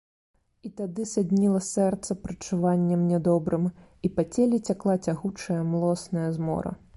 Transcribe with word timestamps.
І 0.67 0.69
тады 0.77 1.03
садніла 1.09 1.59
сэрца 1.67 2.17
прадчуваннем 2.23 3.03
нядобрым, 3.11 3.67
і 4.09 4.11
па 4.17 4.27
целе 4.37 4.57
цякла 4.67 4.95
цягучая, 5.05 5.61
млосная 5.75 6.27
змора. 6.41 6.75